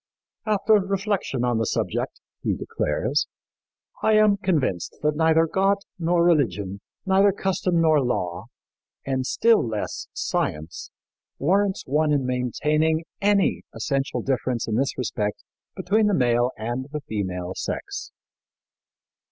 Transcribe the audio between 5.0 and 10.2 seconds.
that neither God nor religion, neither custom nor law, and still less